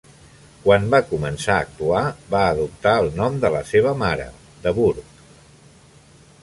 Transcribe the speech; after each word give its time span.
Quan 0.61 0.87
va 0.93 0.99
començar 1.09 1.57
a 1.57 1.65
actuar, 1.65 2.01
va 2.33 2.41
adoptar 2.55 2.95
el 3.03 3.11
nom 3.21 3.39
de 3.45 3.53
la 3.59 3.63
seva 3.75 3.93
mare, 4.03 4.27
"de 4.67 4.75
Burgh". 4.81 5.27